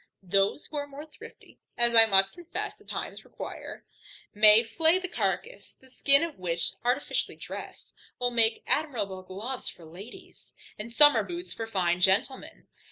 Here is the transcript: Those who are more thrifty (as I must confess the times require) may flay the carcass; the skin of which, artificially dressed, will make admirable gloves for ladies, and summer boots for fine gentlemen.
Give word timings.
Those 0.23 0.65
who 0.65 0.77
are 0.77 0.87
more 0.87 1.05
thrifty 1.05 1.59
(as 1.77 1.93
I 1.93 2.07
must 2.07 2.33
confess 2.33 2.75
the 2.75 2.83
times 2.83 3.23
require) 3.23 3.85
may 4.33 4.63
flay 4.63 4.97
the 4.97 5.07
carcass; 5.07 5.73
the 5.75 5.91
skin 5.91 6.23
of 6.23 6.39
which, 6.39 6.71
artificially 6.83 7.35
dressed, 7.37 7.93
will 8.17 8.31
make 8.31 8.63
admirable 8.65 9.21
gloves 9.21 9.69
for 9.69 9.85
ladies, 9.85 10.55
and 10.79 10.91
summer 10.91 11.21
boots 11.21 11.53
for 11.53 11.67
fine 11.67 12.01
gentlemen. 12.01 12.65